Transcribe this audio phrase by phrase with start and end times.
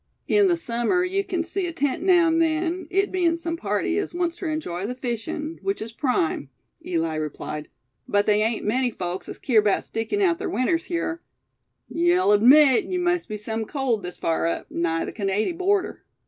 [0.27, 3.99] "In the summer you kin see a tent now an' then, it bein' sum party
[3.99, 6.49] as wants ter enjy the fishin', which is prime,"
[6.83, 7.67] Eli replied;
[8.07, 11.21] "but they ain't many folks as keer 'bout stickin' out ther winters hyar.
[11.87, 16.03] Ye'll admit they must be sum cold, this far up, nigh the Canady border."